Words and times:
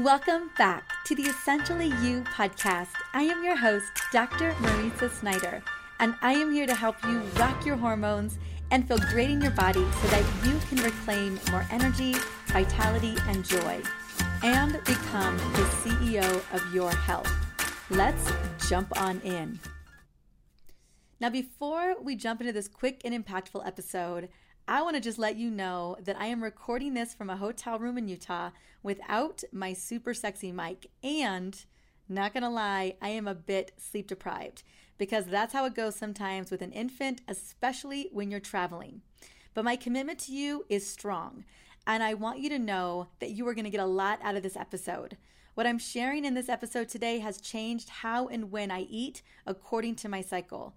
Welcome 0.00 0.50
back 0.58 1.04
to 1.04 1.14
the 1.14 1.22
Essentially 1.22 1.86
You 2.02 2.22
podcast. 2.22 2.88
I 3.12 3.22
am 3.22 3.44
your 3.44 3.54
host, 3.54 3.92
Dr. 4.10 4.50
Mariza 4.54 5.08
Snyder, 5.08 5.62
and 6.00 6.16
I 6.20 6.32
am 6.32 6.52
here 6.52 6.66
to 6.66 6.74
help 6.74 6.96
you 7.04 7.20
rock 7.38 7.64
your 7.64 7.76
hormones 7.76 8.36
and 8.72 8.88
feel 8.88 8.98
great 9.12 9.30
in 9.30 9.40
your 9.40 9.52
body 9.52 9.86
so 10.02 10.08
that 10.08 10.24
you 10.44 10.58
can 10.68 10.82
reclaim 10.82 11.38
more 11.52 11.64
energy, 11.70 12.16
vitality, 12.46 13.14
and 13.28 13.44
joy, 13.44 13.80
and 14.42 14.72
become 14.84 15.36
the 15.36 15.62
CEO 15.84 16.42
of 16.52 16.74
your 16.74 16.90
health. 16.90 17.32
Let's 17.88 18.32
jump 18.68 19.00
on 19.00 19.20
in. 19.20 19.60
Now, 21.20 21.30
before 21.30 21.94
we 22.02 22.16
jump 22.16 22.40
into 22.40 22.52
this 22.52 22.66
quick 22.66 23.02
and 23.04 23.14
impactful 23.14 23.64
episode, 23.64 24.28
I 24.66 24.80
want 24.80 24.96
to 24.96 25.00
just 25.00 25.18
let 25.18 25.36
you 25.36 25.50
know 25.50 25.96
that 26.02 26.18
I 26.18 26.26
am 26.26 26.42
recording 26.42 26.94
this 26.94 27.12
from 27.12 27.28
a 27.28 27.36
hotel 27.36 27.78
room 27.78 27.98
in 27.98 28.08
Utah 28.08 28.50
without 28.82 29.44
my 29.52 29.74
super 29.74 30.14
sexy 30.14 30.52
mic. 30.52 30.90
And 31.02 31.62
not 32.08 32.32
going 32.32 32.44
to 32.44 32.48
lie, 32.48 32.96
I 33.02 33.10
am 33.10 33.28
a 33.28 33.34
bit 33.34 33.72
sleep 33.76 34.06
deprived 34.06 34.62
because 34.96 35.26
that's 35.26 35.52
how 35.52 35.66
it 35.66 35.74
goes 35.74 35.96
sometimes 35.96 36.50
with 36.50 36.62
an 36.62 36.72
infant, 36.72 37.20
especially 37.28 38.08
when 38.10 38.30
you're 38.30 38.40
traveling. 38.40 39.02
But 39.52 39.66
my 39.66 39.76
commitment 39.76 40.18
to 40.20 40.32
you 40.32 40.64
is 40.70 40.88
strong. 40.88 41.44
And 41.86 42.02
I 42.02 42.14
want 42.14 42.38
you 42.38 42.48
to 42.48 42.58
know 42.58 43.08
that 43.18 43.32
you 43.32 43.46
are 43.46 43.54
going 43.54 43.66
to 43.66 43.70
get 43.70 43.80
a 43.80 43.86
lot 43.86 44.18
out 44.22 44.36
of 44.36 44.42
this 44.42 44.56
episode. 44.56 45.18
What 45.52 45.66
I'm 45.66 45.78
sharing 45.78 46.24
in 46.24 46.32
this 46.32 46.48
episode 46.48 46.88
today 46.88 47.18
has 47.18 47.38
changed 47.38 47.90
how 47.90 48.28
and 48.28 48.50
when 48.50 48.70
I 48.70 48.80
eat 48.88 49.20
according 49.46 49.96
to 49.96 50.08
my 50.08 50.22
cycle. 50.22 50.74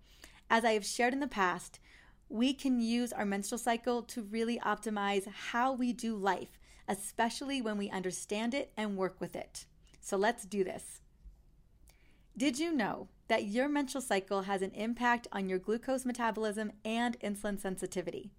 As 0.49 0.65
I 0.65 0.73
have 0.73 0.85
shared 0.85 1.13
in 1.13 1.21
the 1.21 1.27
past, 1.27 1.79
we 2.29 2.53
can 2.53 2.79
use 2.79 3.13
our 3.13 3.25
menstrual 3.25 3.59
cycle 3.59 4.01
to 4.03 4.21
really 4.21 4.59
optimize 4.59 5.27
how 5.27 5.73
we 5.73 5.93
do 5.93 6.15
life, 6.15 6.59
especially 6.87 7.61
when 7.61 7.77
we 7.77 7.89
understand 7.89 8.53
it 8.53 8.71
and 8.75 8.97
work 8.97 9.19
with 9.19 9.35
it. 9.35 9.65
So 10.01 10.17
let's 10.17 10.45
do 10.45 10.63
this. 10.63 11.01
Did 12.35 12.59
you 12.59 12.71
know 12.71 13.07
that 13.29 13.45
your 13.45 13.67
menstrual 13.67 14.01
cycle 14.01 14.43
has 14.43 14.61
an 14.61 14.71
impact 14.71 15.27
on 15.31 15.49
your 15.49 15.59
glucose 15.59 16.05
metabolism 16.05 16.71
and 16.85 17.19
insulin 17.19 17.59
sensitivity? 17.59 18.31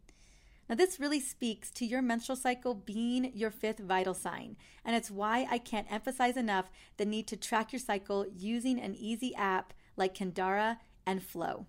Now, 0.69 0.77
this 0.77 1.00
really 1.00 1.20
speaks 1.20 1.70
to 1.73 1.86
your 1.86 2.02
menstrual 2.02 2.36
cycle 2.36 2.75
being 2.75 3.33
your 3.34 3.50
fifth 3.50 3.78
vital 3.78 4.12
sign, 4.12 4.56
and 4.84 4.95
it's 4.95 5.11
why 5.11 5.47
I 5.50 5.58
can't 5.58 5.91
emphasize 5.91 6.36
enough 6.36 6.70
the 6.98 7.06
need 7.06 7.27
to 7.28 7.36
track 7.36 7.73
your 7.73 7.80
cycle 7.80 8.27
using 8.36 8.78
an 8.78 8.95
easy 8.95 9.34
app 9.34 9.73
like 9.97 10.14
Kindara 10.14 10.77
and 11.06 11.23
Flo. 11.23 11.67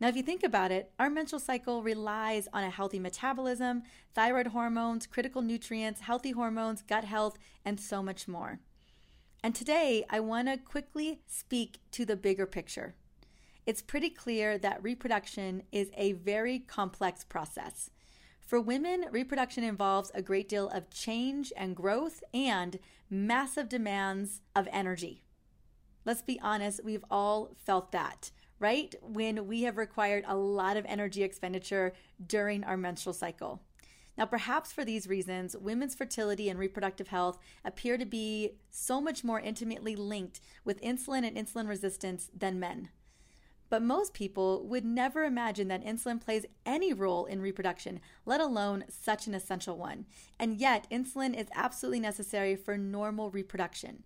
Now, 0.00 0.08
if 0.08 0.16
you 0.16 0.22
think 0.22 0.42
about 0.42 0.72
it, 0.72 0.92
our 0.98 1.10
menstrual 1.10 1.40
cycle 1.40 1.82
relies 1.82 2.48
on 2.54 2.64
a 2.64 2.70
healthy 2.70 2.98
metabolism, 2.98 3.82
thyroid 4.14 4.48
hormones, 4.48 5.06
critical 5.06 5.42
nutrients, 5.42 6.00
healthy 6.00 6.30
hormones, 6.30 6.80
gut 6.80 7.04
health, 7.04 7.36
and 7.66 7.78
so 7.78 8.02
much 8.02 8.26
more. 8.26 8.60
And 9.44 9.54
today, 9.54 10.06
I 10.08 10.20
want 10.20 10.48
to 10.48 10.56
quickly 10.56 11.20
speak 11.26 11.80
to 11.92 12.06
the 12.06 12.16
bigger 12.16 12.46
picture. 12.46 12.94
It's 13.66 13.82
pretty 13.82 14.08
clear 14.08 14.56
that 14.56 14.82
reproduction 14.82 15.64
is 15.70 15.90
a 15.94 16.12
very 16.12 16.60
complex 16.60 17.22
process. 17.22 17.90
For 18.40 18.58
women, 18.58 19.04
reproduction 19.10 19.64
involves 19.64 20.10
a 20.14 20.22
great 20.22 20.48
deal 20.48 20.70
of 20.70 20.90
change 20.90 21.52
and 21.56 21.76
growth 21.76 22.22
and 22.32 22.78
massive 23.10 23.68
demands 23.68 24.40
of 24.56 24.66
energy. 24.72 25.24
Let's 26.06 26.22
be 26.22 26.40
honest, 26.40 26.82
we've 26.82 27.04
all 27.10 27.50
felt 27.54 27.92
that 27.92 28.30
right? 28.60 28.94
When 29.02 29.48
we 29.48 29.62
have 29.62 29.76
required 29.76 30.24
a 30.28 30.36
lot 30.36 30.76
of 30.76 30.84
energy 30.86 31.24
expenditure 31.24 31.94
during 32.24 32.62
our 32.62 32.76
menstrual 32.76 33.14
cycle. 33.14 33.62
Now, 34.16 34.26
perhaps 34.26 34.70
for 34.70 34.84
these 34.84 35.08
reasons, 35.08 35.56
women's 35.56 35.94
fertility 35.94 36.50
and 36.50 36.58
reproductive 36.58 37.08
health 37.08 37.38
appear 37.64 37.96
to 37.96 38.04
be 38.04 38.50
so 38.68 39.00
much 39.00 39.24
more 39.24 39.40
intimately 39.40 39.96
linked 39.96 40.40
with 40.64 40.82
insulin 40.82 41.26
and 41.26 41.36
insulin 41.36 41.66
resistance 41.66 42.28
than 42.36 42.60
men. 42.60 42.90
But 43.70 43.82
most 43.82 44.12
people 44.12 44.66
would 44.66 44.84
never 44.84 45.24
imagine 45.24 45.68
that 45.68 45.84
insulin 45.84 46.20
plays 46.20 46.44
any 46.66 46.92
role 46.92 47.24
in 47.24 47.40
reproduction, 47.40 48.00
let 48.26 48.40
alone 48.40 48.84
such 48.88 49.26
an 49.26 49.34
essential 49.34 49.78
one. 49.78 50.06
And 50.38 50.60
yet, 50.60 50.86
insulin 50.90 51.38
is 51.38 51.46
absolutely 51.54 52.00
necessary 52.00 52.56
for 52.56 52.76
normal 52.76 53.30
reproduction. 53.30 54.02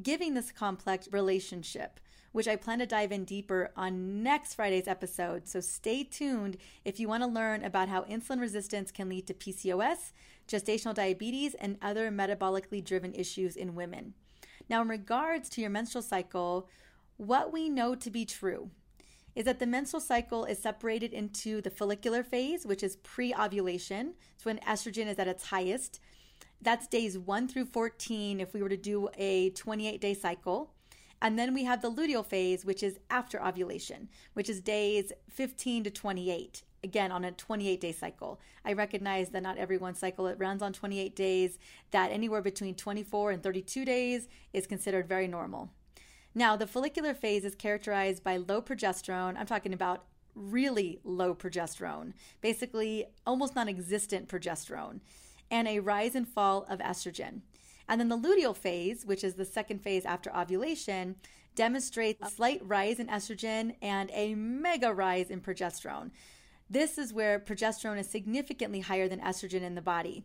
Giving 0.00 0.34
this 0.34 0.52
complex 0.52 1.08
relationship 1.10 1.98
which 2.32 2.48
I 2.48 2.56
plan 2.56 2.78
to 2.78 2.86
dive 2.86 3.12
in 3.12 3.24
deeper 3.24 3.70
on 3.76 4.22
next 4.22 4.54
Friday's 4.54 4.88
episode. 4.88 5.48
So 5.48 5.60
stay 5.60 6.04
tuned 6.04 6.56
if 6.84 7.00
you 7.00 7.08
want 7.08 7.22
to 7.22 7.28
learn 7.28 7.64
about 7.64 7.88
how 7.88 8.02
insulin 8.02 8.40
resistance 8.40 8.92
can 8.92 9.08
lead 9.08 9.26
to 9.26 9.34
PCOS, 9.34 10.12
gestational 10.48 10.94
diabetes, 10.94 11.54
and 11.54 11.76
other 11.82 12.10
metabolically 12.10 12.84
driven 12.84 13.14
issues 13.14 13.56
in 13.56 13.74
women. 13.74 14.14
Now, 14.68 14.82
in 14.82 14.88
regards 14.88 15.48
to 15.50 15.60
your 15.60 15.70
menstrual 15.70 16.02
cycle, 16.02 16.68
what 17.16 17.52
we 17.52 17.68
know 17.68 17.94
to 17.96 18.10
be 18.10 18.24
true 18.24 18.70
is 19.34 19.44
that 19.44 19.58
the 19.58 19.66
menstrual 19.66 20.00
cycle 20.00 20.44
is 20.44 20.58
separated 20.58 21.12
into 21.12 21.60
the 21.60 21.70
follicular 21.70 22.22
phase, 22.22 22.66
which 22.66 22.82
is 22.82 22.96
pre 22.96 23.34
ovulation. 23.34 24.14
It's 24.34 24.44
when 24.44 24.58
estrogen 24.60 25.06
is 25.06 25.18
at 25.18 25.28
its 25.28 25.46
highest. 25.46 26.00
That's 26.62 26.86
days 26.86 27.16
1 27.16 27.48
through 27.48 27.66
14 27.66 28.40
if 28.40 28.52
we 28.52 28.62
were 28.62 28.68
to 28.68 28.76
do 28.76 29.08
a 29.16 29.50
28 29.50 30.00
day 30.00 30.14
cycle. 30.14 30.72
And 31.22 31.38
then 31.38 31.52
we 31.52 31.64
have 31.64 31.82
the 31.82 31.90
luteal 31.90 32.24
phase, 32.24 32.64
which 32.64 32.82
is 32.82 32.98
after 33.10 33.42
ovulation, 33.42 34.08
which 34.32 34.48
is 34.48 34.60
days 34.60 35.12
15 35.28 35.84
to 35.84 35.90
28. 35.90 36.62
Again, 36.82 37.12
on 37.12 37.24
a 37.24 37.32
28 37.32 37.78
day 37.78 37.92
cycle. 37.92 38.40
I 38.64 38.72
recognize 38.72 39.28
that 39.30 39.42
not 39.42 39.58
everyone's 39.58 39.98
cycle 39.98 40.26
it 40.28 40.38
runs 40.38 40.62
on 40.62 40.72
28 40.72 41.14
days, 41.14 41.58
that 41.90 42.10
anywhere 42.10 42.40
between 42.40 42.74
24 42.74 43.32
and 43.32 43.42
32 43.42 43.84
days 43.84 44.28
is 44.54 44.66
considered 44.66 45.06
very 45.06 45.28
normal. 45.28 45.70
Now, 46.34 46.56
the 46.56 46.66
follicular 46.66 47.12
phase 47.12 47.44
is 47.44 47.54
characterized 47.54 48.24
by 48.24 48.38
low 48.38 48.62
progesterone. 48.62 49.36
I'm 49.36 49.46
talking 49.46 49.74
about 49.74 50.04
really 50.34 51.00
low 51.04 51.34
progesterone, 51.34 52.12
basically 52.40 53.06
almost 53.26 53.56
non 53.56 53.68
existent 53.68 54.28
progesterone, 54.28 55.00
and 55.50 55.68
a 55.68 55.80
rise 55.80 56.14
and 56.14 56.28
fall 56.28 56.64
of 56.68 56.78
estrogen. 56.78 57.40
And 57.90 58.00
then 58.00 58.08
the 58.08 58.16
luteal 58.16 58.56
phase, 58.56 59.04
which 59.04 59.24
is 59.24 59.34
the 59.34 59.44
second 59.44 59.82
phase 59.82 60.04
after 60.04 60.34
ovulation, 60.34 61.16
demonstrates 61.56 62.22
a 62.22 62.30
slight 62.30 62.60
rise 62.64 63.00
in 63.00 63.08
estrogen 63.08 63.74
and 63.82 64.12
a 64.14 64.36
mega 64.36 64.94
rise 64.94 65.28
in 65.28 65.40
progesterone. 65.40 66.12
This 66.70 66.98
is 66.98 67.12
where 67.12 67.40
progesterone 67.40 67.98
is 67.98 68.08
significantly 68.08 68.78
higher 68.78 69.08
than 69.08 69.18
estrogen 69.18 69.62
in 69.62 69.74
the 69.74 69.82
body, 69.82 70.22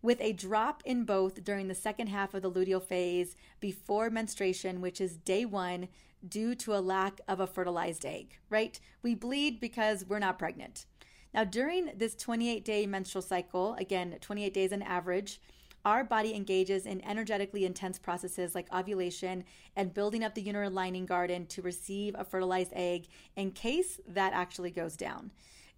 with 0.00 0.20
a 0.20 0.32
drop 0.32 0.84
in 0.86 1.02
both 1.02 1.42
during 1.42 1.66
the 1.66 1.74
second 1.74 2.06
half 2.06 2.32
of 2.32 2.42
the 2.42 2.50
luteal 2.50 2.80
phase 2.80 3.34
before 3.58 4.08
menstruation, 4.08 4.80
which 4.80 5.00
is 5.00 5.16
day 5.16 5.44
one, 5.44 5.88
due 6.26 6.54
to 6.54 6.76
a 6.76 6.78
lack 6.78 7.20
of 7.26 7.40
a 7.40 7.46
fertilized 7.46 8.06
egg, 8.06 8.38
right? 8.50 8.78
We 9.02 9.16
bleed 9.16 9.58
because 9.58 10.04
we're 10.06 10.20
not 10.20 10.38
pregnant. 10.38 10.86
Now, 11.34 11.42
during 11.42 11.90
this 11.96 12.14
28 12.14 12.64
day 12.64 12.86
menstrual 12.86 13.22
cycle, 13.22 13.74
again, 13.80 14.16
28 14.20 14.54
days 14.54 14.72
on 14.72 14.82
average, 14.82 15.40
our 15.84 16.04
body 16.04 16.34
engages 16.34 16.86
in 16.86 17.04
energetically 17.04 17.64
intense 17.64 17.98
processes 17.98 18.54
like 18.54 18.72
ovulation 18.74 19.44
and 19.76 19.94
building 19.94 20.22
up 20.24 20.34
the 20.34 20.42
uterine 20.42 20.74
lining 20.74 21.06
garden 21.06 21.46
to 21.46 21.62
receive 21.62 22.14
a 22.18 22.24
fertilized 22.24 22.72
egg 22.74 23.08
in 23.36 23.50
case 23.50 24.00
that 24.06 24.32
actually 24.32 24.70
goes 24.70 24.96
down. 24.96 25.30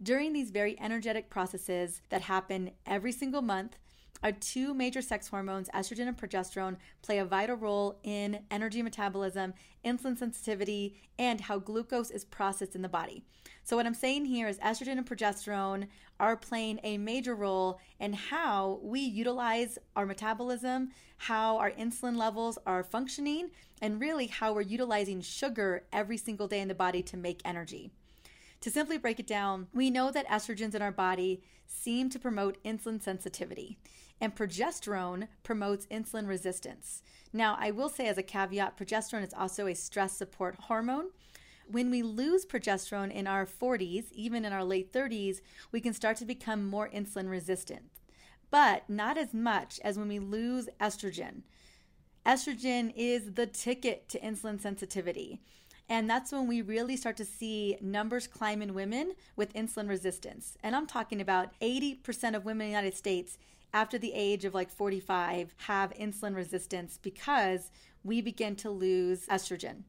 During 0.02 0.32
these 0.32 0.50
very 0.50 0.78
energetic 0.80 1.30
processes 1.30 2.00
that 2.08 2.22
happen 2.22 2.72
every 2.86 3.12
single 3.12 3.42
month, 3.42 3.78
our 4.22 4.32
two 4.32 4.72
major 4.72 5.02
sex 5.02 5.28
hormones, 5.28 5.68
estrogen 5.74 6.06
and 6.06 6.16
progesterone, 6.16 6.76
play 7.02 7.18
a 7.18 7.24
vital 7.24 7.56
role 7.56 7.98
in 8.04 8.44
energy 8.50 8.82
metabolism, 8.82 9.52
insulin 9.84 10.16
sensitivity, 10.16 10.96
and 11.18 11.40
how 11.40 11.58
glucose 11.58 12.10
is 12.10 12.24
processed 12.24 12.76
in 12.76 12.82
the 12.82 12.88
body. 12.88 13.24
So, 13.64 13.76
what 13.76 13.86
I'm 13.86 13.94
saying 13.94 14.26
here 14.26 14.46
is 14.46 14.58
estrogen 14.58 14.98
and 14.98 15.06
progesterone 15.06 15.88
are 16.20 16.36
playing 16.36 16.78
a 16.84 16.98
major 16.98 17.34
role 17.34 17.80
in 17.98 18.12
how 18.12 18.78
we 18.82 19.00
utilize 19.00 19.78
our 19.96 20.06
metabolism, 20.06 20.90
how 21.16 21.58
our 21.58 21.72
insulin 21.72 22.16
levels 22.16 22.58
are 22.64 22.84
functioning, 22.84 23.50
and 23.80 24.00
really 24.00 24.28
how 24.28 24.52
we're 24.52 24.60
utilizing 24.60 25.20
sugar 25.20 25.84
every 25.92 26.16
single 26.16 26.46
day 26.46 26.60
in 26.60 26.68
the 26.68 26.74
body 26.74 27.02
to 27.02 27.16
make 27.16 27.40
energy. 27.44 27.90
To 28.60 28.70
simply 28.70 28.96
break 28.96 29.18
it 29.18 29.26
down, 29.26 29.66
we 29.74 29.90
know 29.90 30.12
that 30.12 30.28
estrogens 30.28 30.76
in 30.76 30.82
our 30.82 30.92
body 30.92 31.42
seem 31.66 32.08
to 32.10 32.18
promote 32.20 32.62
insulin 32.62 33.02
sensitivity, 33.02 33.78
and 34.20 34.34
progesterone 34.34 35.28
promotes 35.42 35.86
insulin 35.86 36.28
resistance. 36.28 37.02
Now, 37.32 37.56
I 37.58 37.70
will 37.70 37.88
say 37.88 38.06
as 38.06 38.18
a 38.18 38.22
caveat, 38.22 38.76
progesterone 38.76 39.24
is 39.24 39.34
also 39.34 39.66
a 39.66 39.74
stress 39.74 40.12
support 40.16 40.56
hormone. 40.60 41.06
When 41.66 41.90
we 41.90 42.02
lose 42.02 42.44
progesterone 42.44 43.10
in 43.10 43.26
our 43.26 43.46
40s, 43.46 44.12
even 44.12 44.44
in 44.44 44.52
our 44.52 44.64
late 44.64 44.92
30s, 44.92 45.40
we 45.70 45.80
can 45.80 45.94
start 45.94 46.16
to 46.18 46.24
become 46.24 46.68
more 46.68 46.88
insulin 46.88 47.30
resistant, 47.30 47.82
but 48.50 48.88
not 48.88 49.16
as 49.16 49.32
much 49.32 49.80
as 49.82 49.98
when 49.98 50.08
we 50.08 50.18
lose 50.18 50.68
estrogen. 50.80 51.42
Estrogen 52.26 52.92
is 52.94 53.32
the 53.32 53.46
ticket 53.46 54.08
to 54.10 54.20
insulin 54.20 54.60
sensitivity. 54.60 55.40
And 55.88 56.08
that's 56.08 56.32
when 56.32 56.46
we 56.46 56.62
really 56.62 56.96
start 56.96 57.16
to 57.18 57.24
see 57.24 57.76
numbers 57.80 58.26
climb 58.26 58.62
in 58.62 58.74
women 58.74 59.14
with 59.36 59.52
insulin 59.54 59.88
resistance. 59.88 60.56
And 60.62 60.76
I'm 60.76 60.86
talking 60.86 61.20
about 61.20 61.58
80% 61.60 62.36
of 62.36 62.44
women 62.44 62.66
in 62.66 62.72
the 62.72 62.78
United 62.78 62.96
States 62.96 63.38
after 63.72 63.98
the 63.98 64.12
age 64.12 64.44
of 64.44 64.54
like 64.54 64.70
45 64.70 65.54
have 65.66 65.92
insulin 65.94 66.34
resistance 66.34 66.98
because 67.00 67.70
we 68.04 68.20
begin 68.20 68.56
to 68.56 68.70
lose 68.70 69.26
estrogen. 69.26 69.84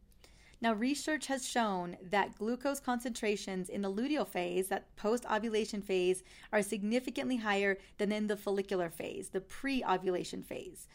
Now, 0.62 0.74
research 0.74 1.28
has 1.28 1.46
shown 1.46 1.98
that 2.10 2.38
glucose 2.38 2.80
concentrations 2.80 3.68
in 3.68 3.82
the 3.82 3.92
luteal 3.92 4.26
phase, 4.26 4.70
that 4.70 4.96
post 4.96 5.26
ovulation 5.30 5.82
phase, 5.82 6.24
are 6.54 6.62
significantly 6.62 7.36
higher 7.36 7.78
than 7.98 8.14
in 8.14 8.28
the 8.28 8.38
follicular 8.38 8.90
phase, 8.90 9.30
the 9.30 9.42
pre 9.42 9.84
ovulation 9.84 10.42
phase. 10.42 10.88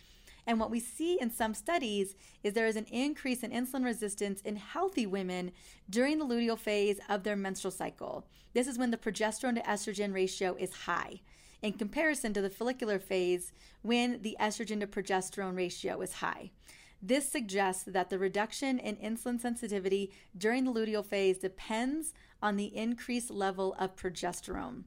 And 0.47 0.59
what 0.59 0.71
we 0.71 0.81
see 0.81 1.21
in 1.21 1.31
some 1.31 1.53
studies 1.53 2.15
is 2.43 2.55
there 2.55 2.67
is 2.67 2.77
an 2.77 2.87
increase 2.91 3.43
in 3.43 3.51
insulin 3.51 3.85
resistance 3.85 4.41
in 4.41 4.57
healthy 4.57 5.05
women 5.05 5.53
during 5.91 6.19
the 6.19 6.25
luteal 6.25 6.59
phase 6.59 6.99
of 7.11 7.23
their 7.23 7.37
menstrual 7.37 7.71
cycle. 7.71 8.25
This 8.55 8.67
is 8.67 8.79
when 8.79 8.91
the 8.91 8.97
progesterone 8.97 9.57
to 9.57 9.61
estrogen 9.61 10.15
ratio 10.15 10.57
is 10.59 10.73
high 10.73 11.21
in 11.63 11.73
comparison 11.73 12.33
to 12.35 12.41
the 12.41 12.51
follicular 12.51 12.99
phase 12.99 13.53
when 13.83 14.23
the 14.23 14.37
estrogen 14.41 14.81
to 14.81 14.87
progesterone 14.87 15.57
ratio 15.57 16.01
is 16.01 16.15
high. 16.15 16.51
This 17.01 17.31
suggests 17.31 17.85
that 17.85 18.11
the 18.11 18.19
reduction 18.19 18.79
in 18.79 18.97
insulin 18.97 19.41
sensitivity 19.41 20.13
during 20.37 20.65
the 20.65 20.73
luteal 20.73 21.07
phase 21.07 21.39
depends 21.39 22.13
on 22.43 22.57
the 22.57 22.77
increased 22.77 23.31
level 23.31 23.77
of 23.79 23.97
progesterone. 23.97 24.85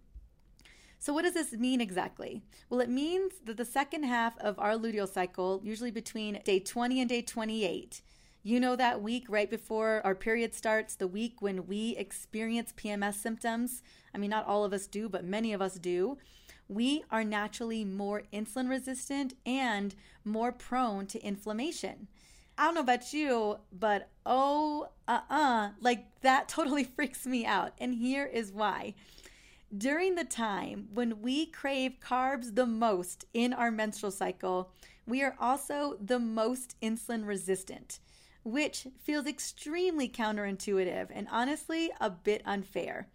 So, 1.00 1.14
what 1.14 1.24
does 1.24 1.34
this 1.34 1.54
mean 1.54 1.82
exactly? 1.82 2.44
Well, 2.70 2.82
it 2.82 2.90
means 2.90 3.34
that 3.46 3.58
the 3.58 3.66
second 3.66 4.04
half 4.04 4.38
of 4.38 4.60
our 4.60 4.74
luteal 4.74 5.12
cycle, 5.12 5.62
usually 5.64 5.90
between 5.90 6.42
day 6.44 6.60
20 6.60 7.00
and 7.00 7.10
day 7.10 7.22
28, 7.22 8.02
you 8.44 8.60
know 8.60 8.76
that 8.76 9.02
week 9.02 9.26
right 9.28 9.50
before 9.50 10.02
our 10.04 10.14
period 10.14 10.54
starts, 10.54 10.96
the 10.96 11.08
week 11.08 11.42
when 11.42 11.66
we 11.66 11.96
experience 11.96 12.74
PMS 12.76 13.16
symptoms. 13.16 13.82
I 14.14 14.18
mean, 14.18 14.30
not 14.30 14.46
all 14.46 14.64
of 14.64 14.74
us 14.74 14.86
do, 14.86 15.08
but 15.10 15.24
many 15.24 15.54
of 15.54 15.62
us 15.62 15.76
do 15.76 16.18
we 16.72 17.04
are 17.12 17.26
naturally 17.26 17.84
more 17.84 18.24
insulin 18.32 18.70
resistant 18.70 19.34
and 19.46 19.94
more 20.24 20.54
prone 20.54 21.06
to 21.06 21.20
inflammation. 21.22 22.08
I 22.58 22.64
don't 22.66 22.76
know 22.76 22.82
about 22.82 23.12
you, 23.12 23.58
but 23.78 24.08
oh, 24.26 24.88
uh 25.06 25.20
uh, 25.30 25.70
like 25.82 26.06
that 26.22 26.48
totally 26.48 26.86
freaks 26.86 27.26
me 27.26 27.46
out. 27.46 27.74
And 27.78 27.96
here 27.96 28.26
is 28.26 28.54
why. 28.54 28.94
During 29.78 30.16
the 30.16 30.24
time 30.24 30.88
when 30.94 31.22
we 31.22 31.46
crave 31.46 31.98
carbs 32.02 32.56
the 32.56 32.66
most 32.66 33.26
in 33.34 33.54
our 33.54 33.72
menstrual 33.72 34.12
cycle, 34.12 34.72
we 35.06 35.22
are 35.24 35.36
also 35.40 35.98
the 36.00 36.20
most 36.20 36.76
insulin 36.82 37.28
resistant, 37.28 38.00
which 38.46 38.88
feels 39.04 39.28
extremely 39.28 40.08
counterintuitive 40.08 41.08
and 41.14 41.28
honestly 41.32 41.92
a 42.00 42.10
bit 42.10 42.42
unfair. 42.46 43.10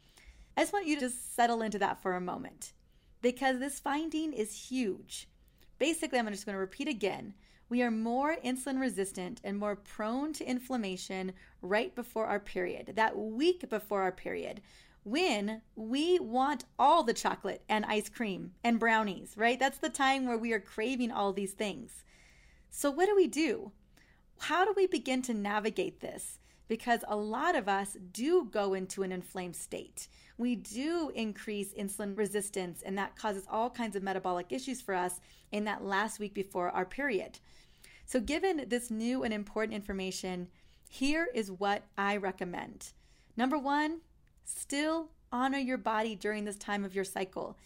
I 0.59 0.63
just 0.63 0.75
want 0.75 0.87
you 0.87 0.97
to 0.97 1.01
just 1.01 1.35
settle 1.35 1.63
into 1.63 1.79
that 1.79 2.03
for 2.03 2.15
a 2.15 2.21
moment 2.21 2.73
because 3.23 3.59
this 3.59 3.81
finding 3.81 4.33
is 4.33 4.69
huge. 4.71 5.29
Basically, 5.79 6.19
I'm 6.19 6.29
just 6.29 6.47
going 6.47 6.55
to 6.55 6.61
repeat 6.61 6.89
again. 6.89 7.35
We 7.69 7.83
are 7.83 7.91
more 7.91 8.37
insulin 8.45 8.81
resistant 8.81 9.41
and 9.43 9.59
more 9.59 9.75
prone 9.75 10.33
to 10.35 10.49
inflammation 10.49 11.33
right 11.61 11.95
before 11.95 12.27
our 12.27 12.39
period, 12.39 12.93
that 12.95 13.19
week 13.19 13.69
before 13.69 14.03
our 14.03 14.13
period, 14.13 14.61
when 15.03 15.63
we 15.75 16.19
want 16.19 16.65
all 16.79 17.03
the 17.03 17.15
chocolate 17.15 17.63
and 17.69 17.85
ice 17.87 18.09
cream 18.09 18.53
and 18.63 18.79
brownies, 18.79 19.35
right? 19.37 19.59
That's 19.59 19.79
the 19.79 19.89
time 19.89 20.27
where 20.27 20.39
we 20.39 20.53
are 20.53 20.61
craving 20.61 21.11
all 21.11 21.33
these 21.33 21.53
things. 21.53 22.05
So, 22.71 22.91
what 22.91 23.07
do 23.07 23.17
we 23.17 23.27
do? 23.27 23.73
How 24.39 24.65
do 24.65 24.73
we 24.77 24.87
begin 24.87 25.23
to 25.23 25.35
navigate 25.35 26.01
this? 26.01 26.39
Because 26.69 27.01
a 27.07 27.17
lot 27.17 27.57
of 27.57 27.69
us 27.69 27.97
do 28.13 28.49
go 28.51 28.75
into 28.75 29.03
an 29.03 29.13
inflamed 29.13 29.57
state 29.57 30.09
we 30.39 30.55
do 30.55 31.11
increase 31.15 31.73
insulin 31.73 32.17
resistance, 32.17 32.83
and 32.85 32.97
that 32.99 33.17
causes 33.17 33.47
all 33.51 33.71
kinds 33.71 33.97
of 33.97 34.03
metabolic 34.03 34.47
issues 34.51 34.81
for 34.81 34.95
us 34.95 35.21
in 35.51 35.65
that 35.65 35.85
last 35.85 36.19
week 36.19 36.35
before 36.35 36.71
our 36.71 36.85
period. 36.85 37.39
So, 38.05 38.21
given 38.21 38.67
this 38.69 38.91
new 38.91 39.25
and 39.25 39.33
important 39.33 39.75
information, 39.75 40.49
here 40.89 41.29
is 41.35 41.51
what 41.51 41.85
I 41.97 42.17
recommend. 42.17 42.93
Number 43.37 43.59
one, 43.59 44.03
still 44.45 45.11
honor 45.33 45.59
your 45.59 45.79
body 45.79 46.15
during 46.15 46.45
this 46.45 46.57
time 46.57 46.85
of 46.85 46.95
your 46.95 47.05
cycle. 47.05 47.59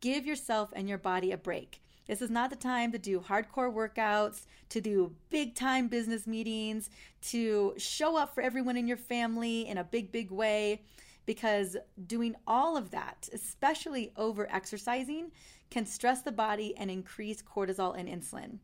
Give 0.00 0.26
yourself 0.26 0.72
and 0.74 0.88
your 0.88 0.98
body 0.98 1.32
a 1.32 1.38
break. 1.38 1.80
This 2.06 2.22
is 2.22 2.30
not 2.30 2.50
the 2.50 2.56
time 2.56 2.92
to 2.92 2.98
do 2.98 3.20
hardcore 3.20 3.72
workouts, 3.72 4.46
to 4.68 4.80
do 4.80 5.14
big 5.30 5.54
time 5.54 5.88
business 5.88 6.26
meetings, 6.26 6.88
to 7.22 7.74
show 7.76 8.16
up 8.16 8.34
for 8.34 8.42
everyone 8.42 8.76
in 8.76 8.86
your 8.86 8.96
family 8.96 9.66
in 9.66 9.78
a 9.78 9.84
big, 9.84 10.12
big 10.12 10.30
way 10.30 10.82
because 11.26 11.76
doing 12.06 12.36
all 12.46 12.76
of 12.76 12.90
that, 12.92 13.28
especially 13.32 14.12
over 14.16 14.48
exercising, 14.50 15.32
can 15.70 15.84
stress 15.84 16.22
the 16.22 16.32
body 16.32 16.74
and 16.76 16.90
increase 16.90 17.42
cortisol 17.42 17.98
and 17.98 18.08
insulin. 18.08 18.58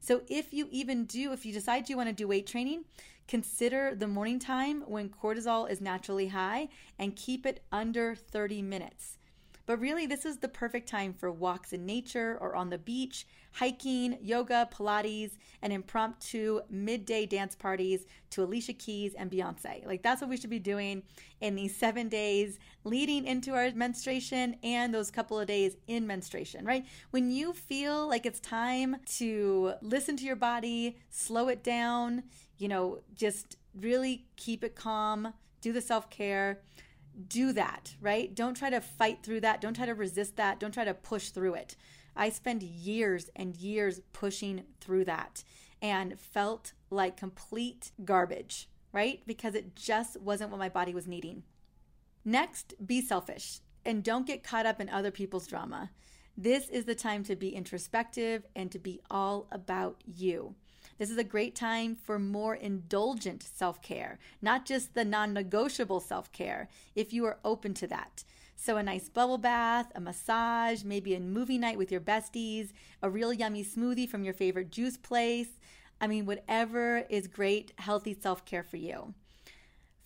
So, 0.00 0.22
if 0.28 0.52
you 0.52 0.68
even 0.70 1.06
do, 1.06 1.32
if 1.32 1.44
you 1.44 1.52
decide 1.52 1.88
you 1.88 1.96
want 1.96 2.08
to 2.08 2.14
do 2.14 2.28
weight 2.28 2.46
training, 2.46 2.84
consider 3.26 3.94
the 3.94 4.06
morning 4.06 4.38
time 4.38 4.82
when 4.82 5.08
cortisol 5.08 5.68
is 5.68 5.80
naturally 5.80 6.28
high 6.28 6.68
and 6.98 7.16
keep 7.16 7.44
it 7.46 7.64
under 7.72 8.14
30 8.14 8.62
minutes. 8.62 9.18
But 9.66 9.80
really, 9.80 10.06
this 10.06 10.26
is 10.26 10.38
the 10.38 10.48
perfect 10.48 10.88
time 10.88 11.14
for 11.14 11.30
walks 11.32 11.72
in 11.72 11.86
nature 11.86 12.36
or 12.40 12.54
on 12.54 12.68
the 12.68 12.78
beach, 12.78 13.26
hiking, 13.52 14.18
yoga, 14.20 14.68
Pilates, 14.70 15.38
and 15.62 15.72
impromptu 15.72 16.60
midday 16.68 17.24
dance 17.24 17.54
parties 17.54 18.04
to 18.30 18.42
Alicia 18.42 18.74
Keys 18.74 19.14
and 19.14 19.30
Beyonce. 19.30 19.86
Like, 19.86 20.02
that's 20.02 20.20
what 20.20 20.28
we 20.28 20.36
should 20.36 20.50
be 20.50 20.58
doing 20.58 21.02
in 21.40 21.54
these 21.54 21.74
seven 21.74 22.08
days 22.08 22.58
leading 22.84 23.26
into 23.26 23.54
our 23.54 23.70
menstruation 23.72 24.56
and 24.62 24.92
those 24.92 25.10
couple 25.10 25.40
of 25.40 25.46
days 25.46 25.76
in 25.86 26.06
menstruation, 26.06 26.66
right? 26.66 26.84
When 27.10 27.30
you 27.30 27.54
feel 27.54 28.06
like 28.06 28.26
it's 28.26 28.40
time 28.40 28.96
to 29.16 29.74
listen 29.80 30.16
to 30.18 30.24
your 30.24 30.36
body, 30.36 30.98
slow 31.08 31.48
it 31.48 31.64
down, 31.64 32.24
you 32.58 32.68
know, 32.68 33.00
just 33.14 33.56
really 33.80 34.26
keep 34.36 34.62
it 34.62 34.74
calm, 34.74 35.32
do 35.62 35.72
the 35.72 35.80
self 35.80 36.10
care 36.10 36.60
do 37.28 37.52
that, 37.52 37.94
right? 38.00 38.34
Don't 38.34 38.56
try 38.56 38.70
to 38.70 38.80
fight 38.80 39.22
through 39.22 39.40
that. 39.40 39.60
Don't 39.60 39.74
try 39.74 39.86
to 39.86 39.94
resist 39.94 40.36
that. 40.36 40.60
Don't 40.60 40.72
try 40.72 40.84
to 40.84 40.94
push 40.94 41.30
through 41.30 41.54
it. 41.54 41.76
I 42.16 42.28
spent 42.28 42.62
years 42.62 43.30
and 43.34 43.56
years 43.56 44.00
pushing 44.12 44.64
through 44.80 45.04
that 45.06 45.44
and 45.82 46.18
felt 46.18 46.72
like 46.90 47.16
complete 47.16 47.92
garbage, 48.04 48.68
right? 48.92 49.20
Because 49.26 49.54
it 49.54 49.74
just 49.74 50.20
wasn't 50.20 50.50
what 50.50 50.60
my 50.60 50.68
body 50.68 50.94
was 50.94 51.06
needing. 51.06 51.42
Next, 52.24 52.74
be 52.84 53.00
selfish 53.00 53.60
and 53.84 54.02
don't 54.02 54.26
get 54.26 54.42
caught 54.42 54.66
up 54.66 54.80
in 54.80 54.88
other 54.88 55.10
people's 55.10 55.46
drama. 55.46 55.90
This 56.36 56.68
is 56.68 56.84
the 56.84 56.94
time 56.94 57.22
to 57.24 57.36
be 57.36 57.54
introspective 57.54 58.44
and 58.56 58.70
to 58.72 58.78
be 58.78 59.00
all 59.10 59.46
about 59.52 60.02
you. 60.04 60.54
This 60.98 61.10
is 61.10 61.18
a 61.18 61.24
great 61.24 61.54
time 61.54 61.96
for 61.96 62.18
more 62.18 62.54
indulgent 62.54 63.42
self 63.42 63.82
care, 63.82 64.18
not 64.40 64.64
just 64.64 64.94
the 64.94 65.04
non 65.04 65.32
negotiable 65.32 66.00
self 66.00 66.30
care, 66.32 66.68
if 66.94 67.12
you 67.12 67.24
are 67.24 67.38
open 67.44 67.74
to 67.74 67.86
that. 67.88 68.24
So, 68.56 68.76
a 68.76 68.82
nice 68.82 69.08
bubble 69.08 69.38
bath, 69.38 69.90
a 69.94 70.00
massage, 70.00 70.84
maybe 70.84 71.14
a 71.14 71.20
movie 71.20 71.58
night 71.58 71.78
with 71.78 71.90
your 71.90 72.00
besties, 72.00 72.72
a 73.02 73.10
real 73.10 73.32
yummy 73.32 73.64
smoothie 73.64 74.08
from 74.08 74.24
your 74.24 74.34
favorite 74.34 74.70
juice 74.70 74.96
place. 74.96 75.58
I 76.00 76.06
mean, 76.06 76.26
whatever 76.26 77.04
is 77.10 77.26
great, 77.26 77.72
healthy 77.78 78.16
self 78.18 78.44
care 78.44 78.62
for 78.62 78.76
you. 78.76 79.14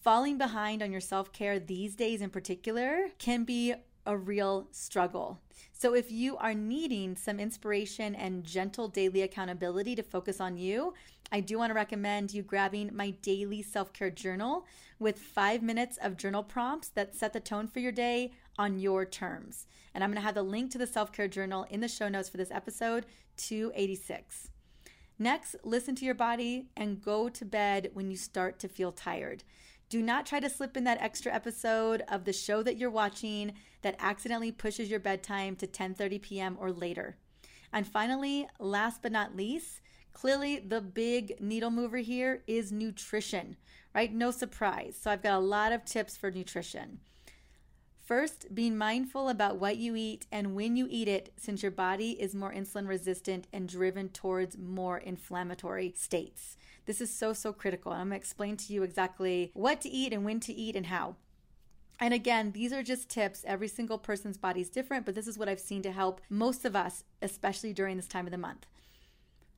Falling 0.00 0.38
behind 0.38 0.82
on 0.82 0.90
your 0.90 1.00
self 1.00 1.32
care 1.32 1.58
these 1.58 1.94
days 1.94 2.22
in 2.22 2.30
particular 2.30 3.08
can 3.18 3.44
be 3.44 3.74
a 4.08 4.16
real 4.16 4.66
struggle. 4.72 5.38
So, 5.72 5.94
if 5.94 6.10
you 6.10 6.36
are 6.38 6.54
needing 6.54 7.14
some 7.14 7.38
inspiration 7.38 8.16
and 8.16 8.42
gentle 8.42 8.88
daily 8.88 9.22
accountability 9.22 9.94
to 9.94 10.02
focus 10.02 10.40
on 10.40 10.56
you, 10.56 10.94
I 11.30 11.40
do 11.40 11.58
want 11.58 11.70
to 11.70 11.74
recommend 11.74 12.32
you 12.32 12.42
grabbing 12.42 12.90
my 12.96 13.10
daily 13.10 13.62
self 13.62 13.92
care 13.92 14.10
journal 14.10 14.66
with 14.98 15.18
five 15.18 15.62
minutes 15.62 15.98
of 16.02 16.16
journal 16.16 16.42
prompts 16.42 16.88
that 16.88 17.14
set 17.14 17.34
the 17.34 17.40
tone 17.40 17.68
for 17.68 17.80
your 17.80 17.92
day 17.92 18.32
on 18.58 18.78
your 18.78 19.04
terms. 19.04 19.66
And 19.94 20.02
I'm 20.02 20.10
going 20.10 20.20
to 20.20 20.26
have 20.26 20.34
the 20.34 20.42
link 20.42 20.70
to 20.72 20.78
the 20.78 20.86
self 20.86 21.12
care 21.12 21.28
journal 21.28 21.66
in 21.70 21.80
the 21.80 21.86
show 21.86 22.08
notes 22.08 22.30
for 22.30 22.38
this 22.38 22.50
episode 22.50 23.04
286. 23.36 24.48
Next, 25.18 25.56
listen 25.64 25.94
to 25.96 26.04
your 26.04 26.14
body 26.14 26.68
and 26.76 27.02
go 27.02 27.28
to 27.28 27.44
bed 27.44 27.90
when 27.92 28.10
you 28.10 28.16
start 28.16 28.58
to 28.60 28.68
feel 28.68 28.92
tired. 28.92 29.44
Do 29.88 30.02
not 30.02 30.26
try 30.26 30.38
to 30.40 30.50
slip 30.50 30.76
in 30.76 30.84
that 30.84 31.00
extra 31.00 31.32
episode 31.32 32.02
of 32.08 32.24
the 32.24 32.32
show 32.32 32.62
that 32.62 32.76
you're 32.76 32.90
watching 32.90 33.54
that 33.80 33.96
accidentally 33.98 34.52
pushes 34.52 34.90
your 34.90 35.00
bedtime 35.00 35.56
to 35.56 35.66
10:30 35.66 36.20
p.m. 36.20 36.56
or 36.60 36.70
later. 36.70 37.16
And 37.72 37.86
finally, 37.86 38.46
last 38.58 39.00
but 39.00 39.12
not 39.12 39.34
least, 39.34 39.80
clearly 40.12 40.58
the 40.58 40.82
big 40.82 41.40
needle 41.40 41.70
mover 41.70 41.98
here 41.98 42.42
is 42.46 42.70
nutrition, 42.70 43.56
right? 43.94 44.12
No 44.12 44.30
surprise. 44.30 44.94
So 45.00 45.10
I've 45.10 45.22
got 45.22 45.38
a 45.38 45.38
lot 45.38 45.72
of 45.72 45.86
tips 45.86 46.18
for 46.18 46.30
nutrition. 46.30 47.00
First, 48.04 48.54
being 48.54 48.76
mindful 48.76 49.30
about 49.30 49.58
what 49.58 49.78
you 49.78 49.94
eat 49.94 50.26
and 50.30 50.54
when 50.54 50.76
you 50.76 50.86
eat 50.90 51.08
it, 51.08 51.32
since 51.38 51.62
your 51.62 51.72
body 51.72 52.10
is 52.12 52.34
more 52.34 52.52
insulin 52.52 52.86
resistant 52.88 53.46
and 53.54 53.66
driven 53.66 54.10
towards 54.10 54.58
more 54.58 54.98
inflammatory 54.98 55.94
states. 55.96 56.57
This 56.88 57.02
is 57.02 57.14
so, 57.14 57.34
so 57.34 57.52
critical. 57.52 57.92
I'm 57.92 58.06
gonna 58.06 58.16
explain 58.16 58.56
to 58.56 58.72
you 58.72 58.82
exactly 58.82 59.50
what 59.52 59.82
to 59.82 59.90
eat 59.90 60.14
and 60.14 60.24
when 60.24 60.40
to 60.40 60.54
eat 60.54 60.74
and 60.74 60.86
how. 60.86 61.16
And 62.00 62.14
again, 62.14 62.52
these 62.52 62.72
are 62.72 62.82
just 62.82 63.10
tips. 63.10 63.44
Every 63.46 63.68
single 63.68 63.98
person's 63.98 64.38
body 64.38 64.62
is 64.62 64.70
different, 64.70 65.04
but 65.04 65.14
this 65.14 65.26
is 65.26 65.36
what 65.36 65.50
I've 65.50 65.60
seen 65.60 65.82
to 65.82 65.92
help 65.92 66.22
most 66.30 66.64
of 66.64 66.74
us, 66.74 67.04
especially 67.20 67.74
during 67.74 67.96
this 67.98 68.08
time 68.08 68.24
of 68.26 68.30
the 68.30 68.38
month. 68.38 68.64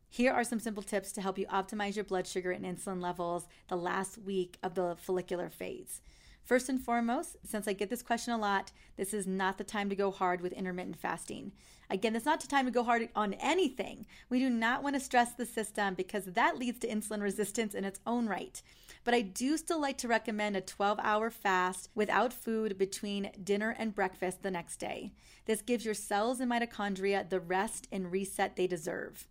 Here 0.08 0.32
are 0.32 0.42
some 0.42 0.58
simple 0.58 0.82
tips 0.82 1.12
to 1.12 1.22
help 1.22 1.38
you 1.38 1.46
optimize 1.46 1.94
your 1.94 2.04
blood 2.04 2.26
sugar 2.26 2.50
and 2.50 2.64
insulin 2.64 3.00
levels 3.00 3.46
the 3.68 3.76
last 3.76 4.18
week 4.18 4.58
of 4.60 4.74
the 4.74 4.96
follicular 5.00 5.48
phase. 5.48 6.00
First 6.44 6.68
and 6.68 6.80
foremost, 6.80 7.36
since 7.44 7.68
I 7.68 7.72
get 7.72 7.90
this 7.90 8.02
question 8.02 8.32
a 8.32 8.38
lot, 8.38 8.72
this 8.96 9.14
is 9.14 9.26
not 9.26 9.58
the 9.58 9.64
time 9.64 9.88
to 9.88 9.96
go 9.96 10.10
hard 10.10 10.40
with 10.40 10.52
intermittent 10.52 10.96
fasting. 10.96 11.52
Again, 11.88 12.14
it's 12.14 12.24
not 12.24 12.40
the 12.40 12.46
time 12.46 12.66
to 12.66 12.70
go 12.70 12.84
hard 12.84 13.08
on 13.16 13.34
anything. 13.34 14.06
We 14.28 14.38
do 14.38 14.48
not 14.48 14.82
want 14.82 14.94
to 14.94 15.00
stress 15.00 15.32
the 15.32 15.46
system 15.46 15.94
because 15.94 16.24
that 16.24 16.58
leads 16.58 16.78
to 16.80 16.88
insulin 16.88 17.20
resistance 17.20 17.74
in 17.74 17.84
its 17.84 18.00
own 18.06 18.26
right. 18.26 18.62
But 19.04 19.14
I 19.14 19.22
do 19.22 19.56
still 19.56 19.80
like 19.80 19.98
to 19.98 20.08
recommend 20.08 20.56
a 20.56 20.60
12 20.60 20.98
hour 21.02 21.30
fast 21.30 21.88
without 21.94 22.32
food 22.32 22.78
between 22.78 23.32
dinner 23.42 23.74
and 23.78 23.94
breakfast 23.94 24.42
the 24.42 24.50
next 24.50 24.76
day. 24.76 25.12
This 25.46 25.62
gives 25.62 25.84
your 25.84 25.94
cells 25.94 26.38
and 26.38 26.50
mitochondria 26.50 27.28
the 27.28 27.40
rest 27.40 27.88
and 27.90 28.12
reset 28.12 28.56
they 28.56 28.66
deserve. 28.66 29.26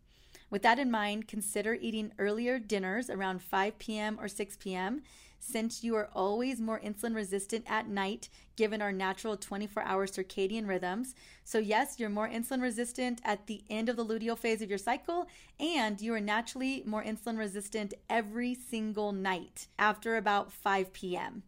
With 0.50 0.64
that 0.64 0.80
in 0.80 0.90
mind, 0.90 1.28
consider 1.28 1.76
eating 1.76 2.12
earlier 2.18 2.58
dinners 2.58 3.10
around 3.10 3.42
5 3.42 3.78
p.m. 3.78 4.18
or 4.20 4.28
6 4.28 4.58
p.m. 4.58 5.04
since 5.40 5.84
you 5.84 5.96
are 5.96 6.10
always 6.14 6.60
more 6.60 6.80
insulin 6.80 7.16
resistant 7.16 7.66
at 7.68 7.88
night 7.88 8.30
given 8.56 8.82
our 8.82 8.92
natural 8.92 9.38
24 9.38 9.84
hour 9.84 10.06
circadian 10.06 10.68
rhythms. 10.68 11.16
So, 11.44 11.60
yes, 11.60 11.98
you're 11.98 12.10
more 12.10 12.28
insulin 12.28 12.62
resistant 12.62 13.22
at 13.24 13.48
the 13.48 13.64
end 13.70 13.90
of 13.90 13.96
the 13.96 14.06
luteal 14.06 14.38
phase 14.38 14.62
of 14.62 14.70
your 14.70 14.78
cycle, 14.78 15.28
and 15.60 16.00
you 16.02 16.14
are 16.14 16.20
naturally 16.20 16.84
more 16.86 17.04
insulin 17.04 17.38
resistant 17.38 17.94
every 18.10 18.54
single 18.54 19.14
night 19.14 19.68
after 19.80 20.18
about 20.18 20.52
5 20.52 20.92
p.m. 20.92 21.44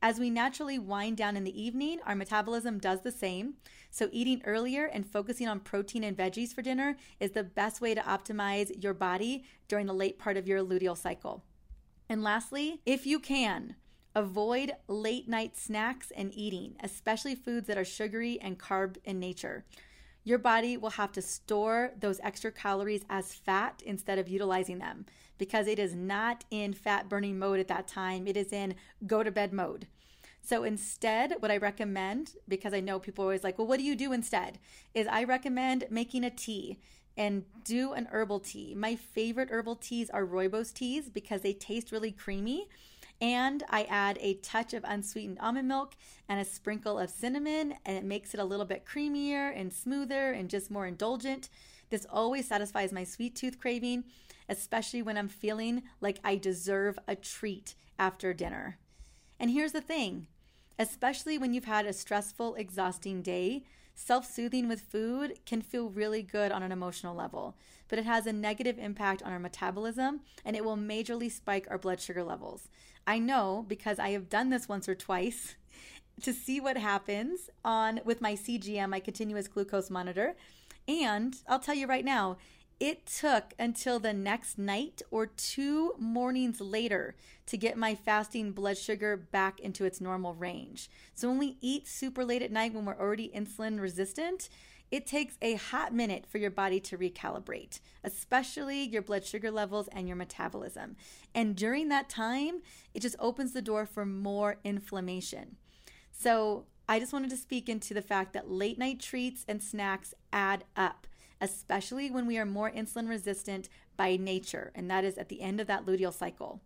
As 0.00 0.18
we 0.18 0.28
naturally 0.28 0.78
wind 0.78 1.16
down 1.16 1.34
in 1.36 1.44
the 1.44 1.62
evening, 1.62 1.98
our 2.04 2.14
metabolism 2.14 2.78
does 2.78 3.00
the 3.00 3.10
same. 3.10 3.54
So, 3.90 4.08
eating 4.12 4.42
earlier 4.44 4.84
and 4.86 5.06
focusing 5.06 5.48
on 5.48 5.60
protein 5.60 6.04
and 6.04 6.16
veggies 6.16 6.52
for 6.52 6.62
dinner 6.62 6.96
is 7.20 7.30
the 7.30 7.42
best 7.42 7.80
way 7.80 7.94
to 7.94 8.00
optimize 8.02 8.82
your 8.82 8.94
body 8.94 9.44
during 9.66 9.86
the 9.86 9.94
late 9.94 10.18
part 10.18 10.36
of 10.36 10.46
your 10.46 10.62
luteal 10.62 10.96
cycle. 10.96 11.42
And 12.08 12.22
lastly, 12.22 12.80
if 12.84 13.06
you 13.06 13.18
can, 13.18 13.76
avoid 14.14 14.72
late 14.86 15.28
night 15.28 15.56
snacks 15.56 16.12
and 16.16 16.32
eating, 16.34 16.76
especially 16.82 17.34
foods 17.34 17.66
that 17.66 17.78
are 17.78 17.84
sugary 17.84 18.38
and 18.40 18.58
carb 18.58 18.96
in 19.04 19.18
nature 19.18 19.64
your 20.24 20.38
body 20.38 20.76
will 20.76 20.90
have 20.90 21.12
to 21.12 21.22
store 21.22 21.92
those 22.00 22.18
extra 22.22 22.50
calories 22.50 23.04
as 23.10 23.34
fat 23.34 23.82
instead 23.84 24.18
of 24.18 24.28
utilizing 24.28 24.78
them 24.78 25.04
because 25.36 25.68
it 25.68 25.78
is 25.78 25.94
not 25.94 26.44
in 26.50 26.72
fat 26.72 27.08
burning 27.08 27.38
mode 27.38 27.60
at 27.60 27.68
that 27.68 27.86
time. 27.86 28.26
It 28.26 28.36
is 28.36 28.52
in 28.52 28.74
go 29.06 29.22
to 29.22 29.30
bed 29.30 29.52
mode. 29.52 29.86
So 30.40 30.64
instead, 30.64 31.36
what 31.40 31.50
I 31.50 31.58
recommend, 31.58 32.32
because 32.48 32.74
I 32.74 32.80
know 32.80 32.98
people 32.98 33.24
are 33.24 33.28
always 33.28 33.44
like, 33.44 33.58
well, 33.58 33.66
what 33.66 33.78
do 33.78 33.84
you 33.84 33.94
do 33.94 34.12
instead? 34.12 34.58
Is 34.94 35.06
I 35.06 35.24
recommend 35.24 35.84
making 35.90 36.24
a 36.24 36.30
tea 36.30 36.78
and 37.16 37.44
do 37.64 37.92
an 37.92 38.08
herbal 38.10 38.40
tea. 38.40 38.74
My 38.74 38.96
favorite 38.96 39.50
herbal 39.50 39.76
teas 39.76 40.10
are 40.10 40.26
rooibos 40.26 40.72
teas 40.72 41.08
because 41.08 41.42
they 41.42 41.52
taste 41.52 41.92
really 41.92 42.12
creamy 42.12 42.68
and 43.20 43.62
I 43.70 43.84
add 43.84 44.18
a 44.20 44.34
touch 44.34 44.74
of 44.74 44.84
unsweetened 44.84 45.38
almond 45.40 45.68
milk 45.68 45.94
and 46.28 46.40
a 46.40 46.44
sprinkle 46.44 46.98
of 46.98 47.10
cinnamon, 47.10 47.74
and 47.84 47.96
it 47.96 48.04
makes 48.04 48.34
it 48.34 48.40
a 48.40 48.44
little 48.44 48.66
bit 48.66 48.84
creamier 48.84 49.52
and 49.58 49.72
smoother 49.72 50.32
and 50.32 50.50
just 50.50 50.70
more 50.70 50.86
indulgent. 50.86 51.48
This 51.90 52.06
always 52.10 52.48
satisfies 52.48 52.92
my 52.92 53.04
sweet 53.04 53.36
tooth 53.36 53.60
craving, 53.60 54.04
especially 54.48 55.02
when 55.02 55.16
I'm 55.16 55.28
feeling 55.28 55.84
like 56.00 56.18
I 56.24 56.36
deserve 56.36 56.98
a 57.06 57.14
treat 57.14 57.74
after 57.98 58.34
dinner. 58.34 58.78
And 59.38 59.50
here's 59.50 59.72
the 59.72 59.80
thing 59.80 60.26
especially 60.76 61.38
when 61.38 61.54
you've 61.54 61.66
had 61.66 61.86
a 61.86 61.92
stressful, 61.92 62.56
exhausting 62.56 63.22
day, 63.22 63.62
self 63.94 64.26
soothing 64.26 64.68
with 64.68 64.80
food 64.80 65.38
can 65.46 65.62
feel 65.62 65.88
really 65.88 66.22
good 66.22 66.52
on 66.52 66.62
an 66.62 66.72
emotional 66.72 67.14
level, 67.14 67.56
but 67.88 67.98
it 67.98 68.04
has 68.04 68.26
a 68.26 68.32
negative 68.32 68.78
impact 68.78 69.22
on 69.22 69.32
our 69.32 69.38
metabolism 69.38 70.20
and 70.44 70.56
it 70.56 70.64
will 70.64 70.76
majorly 70.76 71.30
spike 71.30 71.66
our 71.70 71.78
blood 71.78 72.00
sugar 72.00 72.24
levels. 72.24 72.68
I 73.06 73.18
know 73.18 73.64
because 73.68 73.98
I 73.98 74.10
have 74.10 74.28
done 74.28 74.50
this 74.50 74.68
once 74.68 74.88
or 74.88 74.94
twice 74.94 75.56
to 76.22 76.32
see 76.32 76.60
what 76.60 76.76
happens 76.76 77.50
on 77.64 78.00
with 78.04 78.20
my 78.20 78.34
CGM, 78.34 78.90
my 78.90 79.00
continuous 79.00 79.48
glucose 79.48 79.90
monitor. 79.90 80.36
And 80.86 81.36
I'll 81.48 81.60
tell 81.60 81.74
you 81.74 81.86
right 81.86 82.04
now, 82.04 82.36
it 82.80 83.06
took 83.06 83.54
until 83.58 83.98
the 83.98 84.12
next 84.12 84.58
night 84.58 85.02
or 85.10 85.26
two 85.26 85.94
mornings 85.98 86.60
later 86.60 87.14
to 87.46 87.56
get 87.56 87.76
my 87.76 87.94
fasting 87.94 88.52
blood 88.52 88.76
sugar 88.76 89.16
back 89.16 89.60
into 89.60 89.84
its 89.84 90.00
normal 90.00 90.34
range. 90.34 90.90
So 91.14 91.28
when 91.28 91.38
we 91.38 91.56
eat 91.60 91.86
super 91.86 92.24
late 92.24 92.42
at 92.42 92.52
night 92.52 92.74
when 92.74 92.84
we're 92.84 92.98
already 92.98 93.30
insulin 93.34 93.80
resistant, 93.80 94.48
it 94.90 95.06
takes 95.06 95.36
a 95.42 95.54
hot 95.54 95.92
minute 95.92 96.24
for 96.26 96.38
your 96.38 96.50
body 96.50 96.78
to 96.80 96.98
recalibrate, 96.98 97.80
especially 98.04 98.82
your 98.82 99.02
blood 99.02 99.24
sugar 99.24 99.50
levels 99.50 99.88
and 99.88 100.06
your 100.06 100.16
metabolism. 100.16 100.96
And 101.34 101.56
during 101.56 101.88
that 101.88 102.08
time, 102.08 102.62
it 102.92 103.00
just 103.00 103.16
opens 103.18 103.52
the 103.52 103.62
door 103.62 103.86
for 103.86 104.06
more 104.06 104.58
inflammation. 104.62 105.56
So, 106.12 106.66
I 106.86 107.00
just 107.00 107.14
wanted 107.14 107.30
to 107.30 107.36
speak 107.38 107.68
into 107.68 107.94
the 107.94 108.02
fact 108.02 108.34
that 108.34 108.50
late 108.50 108.78
night 108.78 109.00
treats 109.00 109.44
and 109.48 109.62
snacks 109.62 110.12
add 110.32 110.64
up, 110.76 111.06
especially 111.44 112.10
when 112.10 112.26
we 112.26 112.38
are 112.38 112.46
more 112.46 112.70
insulin 112.70 113.06
resistant 113.06 113.68
by 113.98 114.16
nature, 114.16 114.72
and 114.74 114.90
that 114.90 115.04
is 115.04 115.18
at 115.18 115.28
the 115.28 115.42
end 115.42 115.60
of 115.60 115.66
that 115.66 115.84
luteal 115.84 116.12
cycle. 116.12 116.62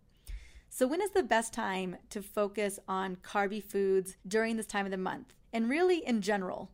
So, 0.69 0.87
when 0.87 1.01
is 1.01 1.11
the 1.11 1.21
best 1.21 1.51
time 1.51 1.97
to 2.11 2.21
focus 2.21 2.79
on 2.87 3.17
carby 3.17 3.61
foods 3.61 4.15
during 4.25 4.55
this 4.55 4.65
time 4.65 4.85
of 4.85 4.91
the 4.91 4.97
month? 4.97 5.33
And 5.51 5.69
really 5.69 6.05
in 6.05 6.21
general, 6.21 6.71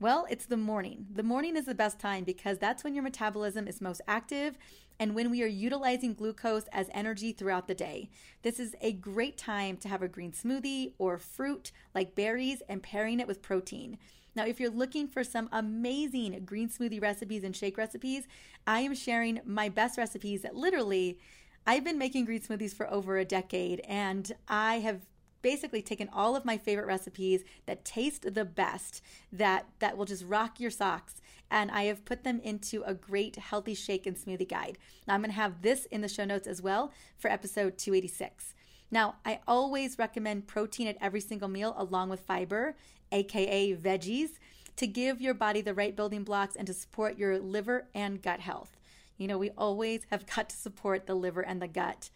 well, 0.00 0.26
it's 0.30 0.46
the 0.46 0.56
morning. 0.56 1.06
The 1.12 1.22
morning 1.22 1.56
is 1.56 1.66
the 1.66 1.74
best 1.74 1.98
time 1.98 2.24
because 2.24 2.58
that's 2.58 2.82
when 2.82 2.94
your 2.94 3.04
metabolism 3.04 3.68
is 3.68 3.80
most 3.80 4.00
active 4.08 4.56
and 4.98 5.14
when 5.14 5.30
we 5.30 5.42
are 5.42 5.46
utilizing 5.46 6.14
glucose 6.14 6.64
as 6.72 6.88
energy 6.92 7.32
throughout 7.32 7.68
the 7.68 7.74
day. 7.74 8.08
This 8.42 8.58
is 8.58 8.74
a 8.80 8.92
great 8.92 9.36
time 9.36 9.76
to 9.78 9.88
have 9.88 10.02
a 10.02 10.08
green 10.08 10.32
smoothie 10.32 10.94
or 10.98 11.18
fruit 11.18 11.70
like 11.94 12.14
berries 12.14 12.62
and 12.68 12.82
pairing 12.82 13.20
it 13.20 13.26
with 13.26 13.42
protein. 13.42 13.98
Now, 14.34 14.46
if 14.46 14.58
you're 14.58 14.70
looking 14.70 15.08
for 15.08 15.24
some 15.24 15.48
amazing 15.52 16.42
green 16.44 16.68
smoothie 16.68 17.02
recipes 17.02 17.44
and 17.44 17.54
shake 17.54 17.76
recipes, 17.76 18.26
I 18.66 18.80
am 18.80 18.94
sharing 18.94 19.40
my 19.44 19.68
best 19.68 19.98
recipes 19.98 20.42
that 20.42 20.56
literally 20.56 21.18
I've 21.66 21.84
been 21.84 21.98
making 21.98 22.24
green 22.24 22.40
smoothies 22.40 22.74
for 22.74 22.90
over 22.90 23.18
a 23.18 23.24
decade 23.24 23.80
and 23.80 24.32
I 24.48 24.80
have 24.80 25.00
basically 25.42 25.82
taken 25.82 26.08
all 26.12 26.34
of 26.36 26.44
my 26.44 26.56
favorite 26.56 26.86
recipes 26.86 27.42
that 27.66 27.84
taste 27.84 28.34
the 28.34 28.44
best 28.44 29.02
that 29.32 29.66
that 29.80 29.96
will 29.96 30.04
just 30.04 30.24
rock 30.24 30.60
your 30.60 30.70
socks 30.70 31.20
and 31.50 31.70
I 31.70 31.84
have 31.84 32.04
put 32.04 32.24
them 32.24 32.40
into 32.42 32.82
a 32.84 32.94
great 32.94 33.36
healthy 33.36 33.74
shake 33.74 34.06
and 34.06 34.16
smoothie 34.16 34.48
guide. 34.48 34.78
Now 35.06 35.14
I'm 35.14 35.20
going 35.20 35.30
to 35.30 35.36
have 35.36 35.62
this 35.62 35.84
in 35.86 36.00
the 36.00 36.08
show 36.08 36.24
notes 36.24 36.46
as 36.46 36.62
well 36.62 36.92
for 37.18 37.30
episode 37.30 37.76
286. 37.76 38.54
Now, 38.92 39.14
I 39.24 39.40
always 39.48 39.98
recommend 39.98 40.46
protein 40.46 40.86
at 40.86 40.98
every 41.00 41.22
single 41.22 41.48
meal 41.48 41.74
along 41.78 42.10
with 42.10 42.20
fiber, 42.20 42.76
aka 43.10 43.74
veggies, 43.74 44.32
to 44.76 44.86
give 44.86 45.20
your 45.20 45.32
body 45.32 45.62
the 45.62 45.74
right 45.74 45.96
building 45.96 46.24
blocks 46.24 46.56
and 46.56 46.66
to 46.66 46.74
support 46.74 47.18
your 47.18 47.38
liver 47.38 47.88
and 47.94 48.22
gut 48.22 48.40
health. 48.40 48.76
You 49.16 49.28
know, 49.28 49.38
we 49.38 49.50
always 49.56 50.02
have 50.10 50.26
got 50.26 50.50
to 50.50 50.56
support 50.56 51.06
the 51.06 51.14
liver 51.14 51.40
and 51.40 51.60
the 51.60 51.68
gut. 51.68 52.10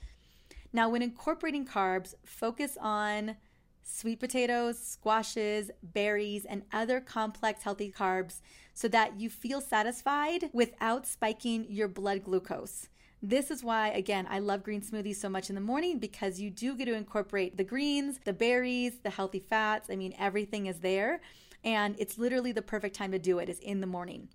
Now, 0.70 0.90
when 0.90 1.00
incorporating 1.00 1.64
carbs, 1.66 2.14
focus 2.24 2.76
on 2.78 3.36
sweet 3.82 4.20
potatoes, 4.20 4.78
squashes, 4.78 5.70
berries, 5.82 6.44
and 6.44 6.62
other 6.74 7.00
complex 7.00 7.62
healthy 7.62 7.90
carbs 7.90 8.42
so 8.74 8.86
that 8.88 9.18
you 9.18 9.30
feel 9.30 9.62
satisfied 9.62 10.50
without 10.52 11.06
spiking 11.06 11.64
your 11.70 11.88
blood 11.88 12.22
glucose. 12.24 12.88
This 13.22 13.50
is 13.50 13.64
why, 13.64 13.88
again, 13.88 14.26
I 14.28 14.38
love 14.38 14.62
green 14.62 14.82
smoothies 14.82 15.16
so 15.16 15.28
much 15.28 15.48
in 15.48 15.54
the 15.54 15.60
morning 15.60 15.98
because 15.98 16.38
you 16.38 16.50
do 16.50 16.76
get 16.76 16.84
to 16.84 16.94
incorporate 16.94 17.56
the 17.56 17.64
greens, 17.64 18.20
the 18.24 18.32
berries, 18.32 18.98
the 19.02 19.10
healthy 19.10 19.40
fats. 19.40 19.88
I 19.90 19.96
mean, 19.96 20.14
everything 20.18 20.66
is 20.66 20.80
there. 20.80 21.20
And 21.64 21.96
it's 21.98 22.18
literally 22.18 22.52
the 22.52 22.62
perfect 22.62 22.94
time 22.94 23.12
to 23.12 23.18
do 23.18 23.38
it 23.38 23.48
is 23.48 23.58
in 23.58 23.80
the 23.80 23.86
morning. 23.86 24.28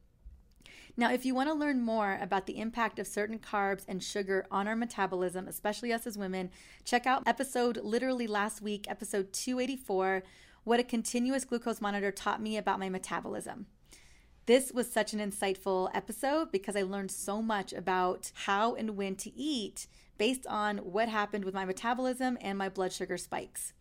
Now, 0.97 1.11
if 1.11 1.25
you 1.25 1.33
want 1.33 1.47
to 1.49 1.55
learn 1.55 1.81
more 1.81 2.17
about 2.21 2.47
the 2.47 2.59
impact 2.59 2.99
of 2.99 3.07
certain 3.07 3.39
carbs 3.39 3.85
and 3.87 4.03
sugar 4.03 4.45
on 4.51 4.67
our 4.67 4.75
metabolism, 4.75 5.47
especially 5.47 5.93
us 5.93 6.05
as 6.05 6.17
women, 6.17 6.49
check 6.83 7.05
out 7.07 7.23
episode 7.25 7.77
literally 7.77 8.27
last 8.27 8.61
week, 8.61 8.89
episode 8.89 9.31
284 9.31 10.23
What 10.65 10.81
a 10.81 10.83
Continuous 10.83 11.45
Glucose 11.45 11.79
Monitor 11.79 12.11
Taught 12.11 12.41
Me 12.41 12.57
About 12.57 12.79
My 12.79 12.89
Metabolism. 12.89 13.67
This 14.47 14.71
was 14.71 14.91
such 14.91 15.13
an 15.13 15.19
insightful 15.19 15.89
episode 15.93 16.51
because 16.51 16.75
I 16.75 16.81
learned 16.81 17.11
so 17.11 17.41
much 17.41 17.73
about 17.73 18.31
how 18.45 18.73
and 18.73 18.97
when 18.97 19.15
to 19.17 19.31
eat 19.35 19.85
based 20.17 20.47
on 20.47 20.79
what 20.79 21.09
happened 21.09 21.45
with 21.45 21.53
my 21.53 21.63
metabolism 21.63 22.37
and 22.41 22.57
my 22.57 22.67
blood 22.67 22.91
sugar 22.91 23.17
spikes. 23.17 23.73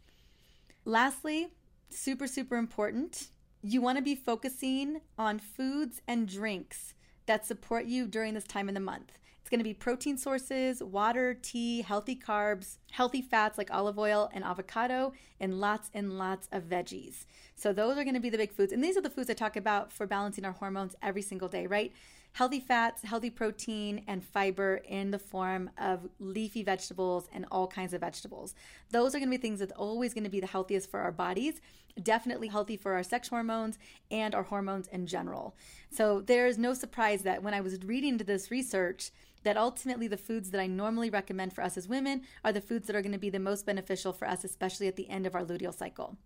Lastly, 0.84 1.48
super, 1.88 2.26
super 2.26 2.56
important, 2.56 3.28
you 3.62 3.80
want 3.80 3.96
to 3.96 4.02
be 4.02 4.14
focusing 4.14 5.00
on 5.18 5.38
foods 5.38 6.02
and 6.06 6.28
drinks 6.28 6.94
that 7.24 7.46
support 7.46 7.86
you 7.86 8.06
during 8.06 8.34
this 8.34 8.44
time 8.44 8.68
of 8.68 8.74
the 8.74 8.80
month. 8.80 9.18
Going 9.50 9.58
to 9.58 9.64
be 9.64 9.74
protein 9.74 10.16
sources, 10.16 10.80
water, 10.80 11.34
tea, 11.34 11.82
healthy 11.82 12.14
carbs, 12.14 12.78
healthy 12.92 13.20
fats 13.20 13.58
like 13.58 13.72
olive 13.72 13.98
oil 13.98 14.30
and 14.32 14.44
avocado, 14.44 15.12
and 15.40 15.60
lots 15.60 15.90
and 15.92 16.16
lots 16.18 16.48
of 16.52 16.64
veggies. 16.64 17.26
So, 17.56 17.72
those 17.72 17.98
are 17.98 18.04
going 18.04 18.14
to 18.14 18.20
be 18.20 18.30
the 18.30 18.38
big 18.38 18.52
foods. 18.52 18.72
And 18.72 18.82
these 18.82 18.96
are 18.96 19.00
the 19.00 19.10
foods 19.10 19.28
I 19.28 19.34
talk 19.34 19.56
about 19.56 19.92
for 19.92 20.06
balancing 20.06 20.44
our 20.44 20.52
hormones 20.52 20.94
every 21.02 21.22
single 21.22 21.48
day, 21.48 21.66
right? 21.66 21.92
healthy 22.32 22.60
fats, 22.60 23.02
healthy 23.02 23.30
protein, 23.30 24.04
and 24.06 24.24
fiber 24.24 24.76
in 24.88 25.10
the 25.10 25.18
form 25.18 25.70
of 25.78 26.08
leafy 26.18 26.62
vegetables 26.62 27.28
and 27.32 27.44
all 27.50 27.66
kinds 27.66 27.92
of 27.92 28.00
vegetables. 28.00 28.54
Those 28.90 29.14
are 29.14 29.18
going 29.18 29.30
to 29.30 29.36
be 29.36 29.40
things 29.40 29.60
that's 29.60 29.72
always 29.72 30.14
going 30.14 30.24
to 30.24 30.30
be 30.30 30.40
the 30.40 30.46
healthiest 30.46 30.90
for 30.90 31.00
our 31.00 31.12
bodies, 31.12 31.60
definitely 32.02 32.48
healthy 32.48 32.76
for 32.76 32.94
our 32.94 33.02
sex 33.02 33.28
hormones 33.28 33.78
and 34.10 34.34
our 34.34 34.44
hormones 34.44 34.86
in 34.88 35.06
general. 35.06 35.56
So 35.90 36.20
there 36.20 36.46
is 36.46 36.56
no 36.56 36.72
surprise 36.72 37.22
that 37.22 37.42
when 37.42 37.54
I 37.54 37.60
was 37.60 37.82
reading 37.84 38.16
this 38.18 38.50
research, 38.50 39.10
that 39.42 39.56
ultimately 39.56 40.06
the 40.06 40.16
foods 40.16 40.50
that 40.50 40.60
I 40.60 40.66
normally 40.66 41.10
recommend 41.10 41.52
for 41.52 41.62
us 41.62 41.76
as 41.76 41.88
women 41.88 42.22
are 42.44 42.52
the 42.52 42.60
foods 42.60 42.86
that 42.86 42.96
are 42.96 43.02
going 43.02 43.12
to 43.12 43.18
be 43.18 43.30
the 43.30 43.38
most 43.38 43.66
beneficial 43.66 44.12
for 44.12 44.28
us, 44.28 44.44
especially 44.44 44.88
at 44.88 44.96
the 44.96 45.08
end 45.08 45.26
of 45.26 45.34
our 45.34 45.44
luteal 45.44 45.74
cycle. 45.74 46.16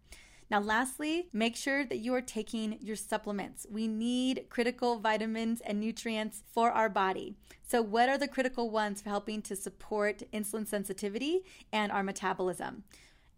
Now, 0.51 0.61
lastly, 0.61 1.29
make 1.33 1.57
sure 1.57 1.85
that 1.87 1.99
you 1.99 2.15
are 2.15 2.21
taking 2.21 2.79
your 2.81 2.97
supplements. 2.97 3.67
We 3.71 3.89
need 3.89 4.47
critical 4.51 4.99
vitamins 4.99 5.63
and 5.63 5.81
nutrients 5.81 6.43
for 6.53 6.71
our 6.71 6.91
body. 6.91 7.35
So, 7.63 7.81
what 7.81 8.09
are 8.09 8.19
the 8.19 8.29
critical 8.29 8.69
ones 8.69 9.01
for 9.01 9.09
helping 9.09 9.41
to 9.43 9.57
support 9.57 10.23
insulin 10.33 10.67
sensitivity 10.67 11.41
and 11.73 11.91
our 11.91 12.03
metabolism? 12.03 12.85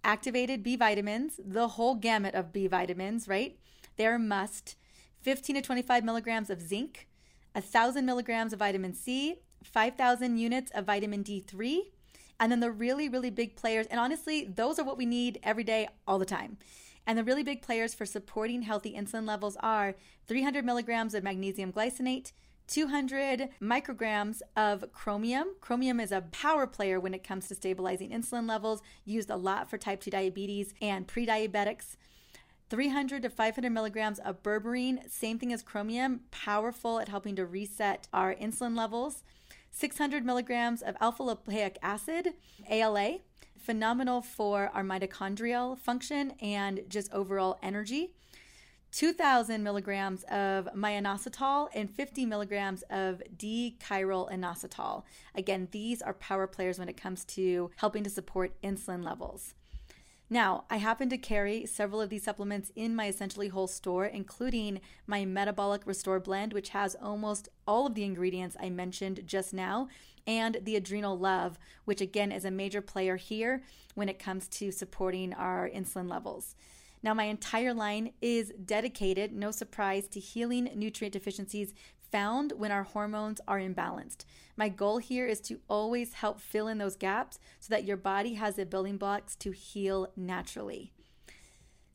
Activated 0.03 0.63
B 0.63 0.77
vitamins, 0.77 1.41
the 1.45 1.69
whole 1.69 1.95
gamut 1.95 2.35
of 2.35 2.53
B 2.53 2.67
vitamins, 2.67 3.29
right? 3.29 3.57
They're 3.97 4.19
must. 4.19 4.77
15 5.23 5.57
to 5.57 5.63
25 5.63 6.05
milligrams 6.05 6.51
of 6.51 6.61
zinc, 6.61 7.09
1,000 7.53 8.05
milligrams 8.05 8.53
of 8.53 8.59
vitamin 8.59 8.95
C, 8.95 9.41
5,000 9.73 10.37
units 10.37 10.71
of 10.73 10.87
vitamin 10.87 11.25
D3, 11.25 11.81
and 12.39 12.53
then 12.53 12.61
the 12.61 12.71
really, 12.71 13.09
really 13.09 13.31
big 13.31 13.57
players. 13.57 13.87
And 13.87 14.01
honestly, 14.01 14.45
those 14.45 14.79
are 14.79 14.85
what 14.85 14.99
we 14.99 15.07
need 15.07 15.39
every 15.43 15.65
day, 15.65 15.89
all 16.07 16.19
the 16.19 16.25
time. 16.25 16.59
And 17.07 17.17
the 17.17 17.25
really 17.25 17.45
big 17.45 17.63
players 17.63 17.95
for 17.95 18.05
supporting 18.05 18.63
healthy 18.63 18.95
insulin 18.95 19.27
levels 19.27 19.57
are 19.61 19.95
300 20.27 20.65
milligrams 20.65 21.15
of 21.15 21.23
magnesium 21.23 21.73
glycinate, 21.73 22.33
200 22.67 23.51
micrograms 23.63 24.43
of 24.57 24.93
chromium. 24.93 25.55
Chromium 25.61 26.01
is 26.01 26.11
a 26.11 26.23
power 26.33 26.67
player 26.67 26.99
when 26.99 27.15
it 27.15 27.23
comes 27.23 27.47
to 27.49 27.55
stabilizing 27.55 28.11
insulin 28.11 28.49
levels, 28.49 28.83
used 29.05 29.31
a 29.31 29.37
lot 29.37 29.71
for 29.71 29.79
type 29.79 30.01
2 30.01 30.11
diabetes 30.11 30.75
and 30.83 31.07
pre 31.07 31.27
diabetics. 31.27 31.97
300 32.69 33.23
to 33.23 33.31
500 33.31 33.71
milligrams 33.71 34.19
of 34.19 34.43
berberine, 34.43 35.09
same 35.09 35.39
thing 35.39 35.53
as 35.53 35.63
chromium, 35.63 36.23
powerful 36.33 36.99
at 36.99 37.09
helping 37.09 37.37
to 37.37 37.47
reset 37.47 38.09
our 38.13 38.35
insulin 38.35 38.77
levels. 38.77 39.23
600 39.71 40.25
milligrams 40.25 40.83
of 40.83 40.97
alpha 41.01 41.23
lipoic 41.23 41.77
acid, 41.83 42.35
ALA, 42.71 43.19
phenomenal 43.59 44.23
for 44.23 44.71
our 44.73 44.83
mitochondrial 44.83 45.79
function 45.79 46.33
and 46.41 46.81
just 46.89 47.13
overall 47.13 47.59
energy. 47.63 48.13
2,000 48.93 49.63
milligrams 49.63 50.23
of 50.25 50.69
myo-inositol 50.75 51.69
and 51.75 51.91
50 51.91 52.25
milligrams 52.25 52.83
of 52.89 53.21
D-chiro 53.37 54.33
inositol. 54.33 55.03
Again, 55.35 55.69
these 55.71 56.01
are 56.01 56.15
power 56.15 56.47
players 56.47 56.79
when 56.79 56.89
it 56.89 56.97
comes 56.97 57.25
to 57.27 57.71
helping 57.77 58.05
to 58.05 58.11
support 58.11 58.55
insulin 58.63 59.05
levels. 59.05 59.55
Now, 60.29 60.65
I 60.69 60.79
happen 60.79 61.09
to 61.11 61.19
carry 61.19 61.67
several 61.67 62.01
of 62.01 62.11
these 62.11 62.25
supplements 62.25 62.73
in 62.75 62.97
my 62.97 63.07
Essentially 63.07 63.47
Whole 63.47 63.69
store, 63.69 64.07
including 64.07 64.81
my 65.07 65.25
Metabolic 65.25 65.87
Restore 65.87 66.19
Blend, 66.19 66.53
which 66.53 66.71
has 66.71 66.97
almost 67.01 67.49
all 67.65 67.87
of 67.87 67.95
the 67.95 68.03
ingredients 68.03 68.57
I 68.59 68.69
mentioned 68.71 69.23
just 69.25 69.55
now, 69.55 69.89
and 70.27 70.59
the 70.63 70.75
Adrenal 70.75 71.17
Love, 71.17 71.61
which 71.85 72.01
again 72.01 72.33
is 72.33 72.45
a 72.45 72.51
major 72.51 72.81
player 72.81 73.15
here 73.15 73.63
when 73.95 74.09
it 74.09 74.19
comes 74.19 74.49
to 74.49 74.73
supporting 74.73 75.33
our 75.33 75.71
insulin 75.71 76.11
levels. 76.11 76.57
Now, 77.05 77.15
my 77.15 77.25
entire 77.25 77.73
line 77.73 78.13
is 78.21 78.53
dedicated, 78.65 79.33
no 79.33 79.53
surprise, 79.53 80.09
to 80.09 80.19
healing 80.19 80.69
nutrient 80.75 81.13
deficiencies 81.13 81.73
found 82.11 82.53
when 82.57 82.73
our 82.73 82.85
hormones 82.85 83.41
are 83.47 83.59
imbalanced. 83.59 84.25
My 84.57 84.69
goal 84.69 84.99
here 84.99 85.27
is 85.27 85.41
to 85.43 85.61
always 85.69 86.15
help 86.15 86.41
fill 86.41 86.69
in 86.69 86.79
those 86.79 86.97
gaps 86.97 87.39
so 87.61 87.69
that 87.71 87.85
your 87.85 87.97
body 87.97 88.35
has 88.35 88.57
the 88.57 88.67
building 88.67 88.97
blocks 88.97 89.37
to 89.37 89.51
heal 89.51 90.09
naturally. 90.17 90.93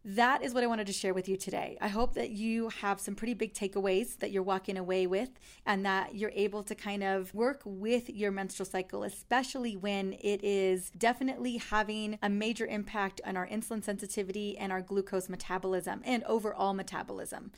That 0.04 0.42
is 0.42 0.56
what 0.56 0.64
I 0.64 0.68
wanted 0.68 0.88
to 0.88 0.94
share 0.94 1.14
with 1.14 1.30
you 1.30 1.38
today. 1.38 1.78
I 1.80 1.88
hope 1.88 2.16
that 2.16 2.32
you 2.32 2.70
have 2.70 3.00
some 3.00 3.14
pretty 3.14 3.36
big 3.36 3.54
takeaways 3.54 4.18
that 4.18 4.32
you're 4.32 4.42
walking 4.42 4.76
away 4.76 5.06
with 5.06 5.30
and 5.64 5.86
that 5.86 6.16
you're 6.16 6.32
able 6.34 6.64
to 6.64 6.74
kind 6.74 7.04
of 7.04 7.32
work 7.36 7.62
with 7.66 8.10
your 8.10 8.32
menstrual 8.32 8.66
cycle, 8.66 9.04
especially 9.04 9.78
when 9.78 10.14
it 10.14 10.44
is 10.44 10.90
definitely 10.98 11.58
having 11.58 12.18
a 12.24 12.30
major 12.30 12.66
impact 12.66 13.22
on 13.24 13.38
our 13.38 13.48
insulin 13.48 13.84
sensitivity 13.84 14.58
and 14.58 14.72
our 14.72 14.82
glucose 14.82 15.30
metabolism 15.30 16.02
and 16.04 16.24
overall 16.24 16.74
metabolism. 16.74 17.52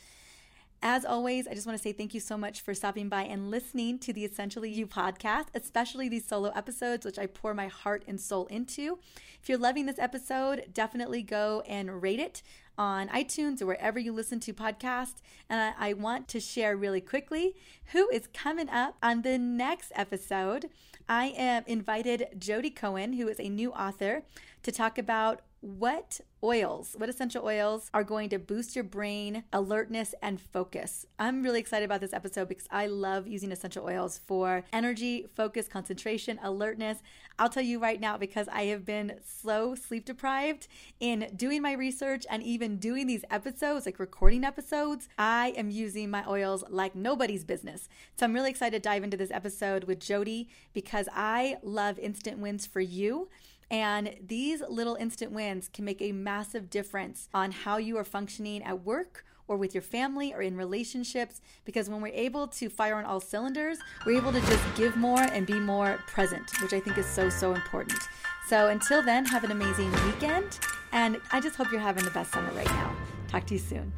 As 0.85 1.05
always, 1.05 1.47
I 1.47 1.53
just 1.53 1.65
want 1.65 1.77
to 1.77 1.81
say 1.81 1.93
thank 1.93 2.13
you 2.13 2.19
so 2.19 2.37
much 2.37 2.59
for 2.59 2.73
stopping 2.73 3.07
by 3.07 3.23
and 3.23 3.49
listening 3.49 3.99
to 3.99 4.11
the 4.11 4.25
Essentially 4.25 4.69
You 4.69 4.85
podcast, 4.85 5.45
especially 5.55 6.09
these 6.09 6.25
solo 6.25 6.49
episodes, 6.49 7.05
which 7.05 7.17
I 7.17 7.25
pour 7.25 7.53
my 7.53 7.67
heart 7.67 8.03
and 8.05 8.19
soul 8.19 8.47
into. 8.47 8.99
If 9.41 9.47
you're 9.47 9.57
loving 9.57 9.85
this 9.85 9.97
episode, 9.97 10.65
definitely 10.73 11.23
go 11.23 11.63
and 11.69 12.01
rate 12.01 12.19
it 12.19 12.43
on 12.77 13.07
iTunes 13.07 13.61
or 13.61 13.65
wherever 13.65 13.97
you 13.97 14.11
listen 14.11 14.41
to 14.41 14.53
podcasts. 14.53 15.21
And 15.49 15.73
I, 15.79 15.91
I 15.91 15.93
want 15.93 16.27
to 16.27 16.41
share 16.41 16.75
really 16.75 16.99
quickly 16.99 17.55
who 17.93 18.09
is 18.09 18.27
coming 18.33 18.67
up 18.67 18.97
on 19.01 19.21
the 19.21 19.37
next 19.37 19.93
episode. 19.95 20.69
I 21.07 21.27
am 21.37 21.63
invited 21.65 22.27
Jodi 22.37 22.71
Cohen, 22.71 23.13
who 23.13 23.29
is 23.29 23.39
a 23.39 23.47
new 23.47 23.71
author, 23.71 24.23
to 24.63 24.71
talk 24.73 24.97
about 24.97 25.43
what 25.63 26.19
oils, 26.43 26.93
what 26.97 27.07
essential 27.07 27.45
oils 27.45 27.89
are 27.93 28.03
going 28.03 28.27
to 28.27 28.37
boost 28.37 28.75
your 28.75 28.83
brain 28.83 29.45
alertness 29.53 30.13
and 30.21 30.41
focus. 30.41 31.05
I'm 31.17 31.41
really 31.41 31.61
excited 31.61 31.85
about 31.85 32.01
this 32.01 32.11
episode 32.11 32.49
because 32.49 32.67
I 32.69 32.87
love 32.87 33.27
using 33.27 33.49
essential 33.49 33.85
oils 33.85 34.19
for 34.27 34.65
energy, 34.73 35.25
focus, 35.35 35.69
concentration, 35.69 36.37
alertness. 36.43 36.97
I'll 37.39 37.47
tell 37.47 37.63
you 37.63 37.79
right 37.79 37.99
now 37.99 38.17
because 38.17 38.49
I 38.49 38.63
have 38.63 38.83
been 38.83 39.19
slow 39.23 39.73
sleep 39.73 40.03
deprived 40.03 40.67
in 40.99 41.31
doing 41.33 41.61
my 41.61 41.71
research 41.71 42.25
and 42.29 42.43
even 42.43 42.75
doing 42.75 43.07
these 43.07 43.23
episodes, 43.31 43.85
like 43.85 43.99
recording 43.99 44.43
episodes. 44.43 45.07
I 45.17 45.53
am 45.55 45.69
using 45.69 46.09
my 46.09 46.27
oils 46.27 46.65
like 46.69 46.93
nobody's 46.93 47.45
business. 47.45 47.87
So 48.19 48.25
I'm 48.25 48.33
really 48.33 48.49
excited 48.49 48.83
to 48.83 48.89
dive 48.89 49.05
into 49.05 49.15
this 49.15 49.31
episode 49.31 49.85
with 49.85 50.01
Jodi 50.01 50.49
because 50.73 51.07
I 51.13 51.55
love 51.63 51.97
instant 51.99 52.39
wins 52.39 52.65
for 52.65 52.81
you. 52.81 53.29
And 53.73 54.13
these 54.27 54.61
little 54.69 54.93
instant 54.93 55.31
wins 55.31 55.67
can 55.67 55.83
make 55.83 55.99
a 55.99 56.11
massive 56.11 56.69
difference 56.69 57.27
on 57.33 57.51
how 57.51 57.77
you 57.77 57.97
are 57.97 58.03
functioning 58.03 58.61
at 58.61 58.85
work 58.85 59.25
or 59.47 59.57
with 59.57 59.73
your 59.73 59.81
family 59.81 60.31
or 60.31 60.43
in 60.43 60.55
relationships 60.55 61.41
because 61.65 61.89
when 61.89 61.99
we're 61.99 62.13
able 62.13 62.47
to 62.49 62.69
fire 62.69 62.93
on 62.93 63.03
all 63.03 63.19
cylinders, 63.19 63.79
we're 64.05 64.15
able 64.15 64.31
to 64.31 64.41
just 64.41 64.63
give 64.75 64.95
more 64.95 65.21
and 65.21 65.47
be 65.47 65.59
more 65.59 65.97
present, 66.05 66.51
which 66.61 66.73
I 66.73 66.79
think 66.79 66.99
is 66.99 67.07
so, 67.07 67.29
so 67.29 67.55
important. 67.55 67.99
So 68.47 68.67
until 68.67 69.01
then, 69.01 69.25
have 69.25 69.43
an 69.43 69.49
amazing 69.49 69.91
weekend. 70.05 70.59
And 70.91 71.19
I 71.31 71.41
just 71.41 71.55
hope 71.55 71.71
you're 71.71 71.81
having 71.81 72.03
the 72.03 72.11
best 72.11 72.31
summer 72.31 72.51
right 72.51 72.67
now. 72.67 72.95
Talk 73.27 73.47
to 73.47 73.55
you 73.55 73.59
soon. 73.59 73.91